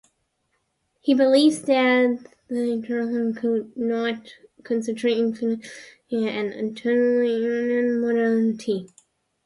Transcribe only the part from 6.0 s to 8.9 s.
an authentically Iranian modernity.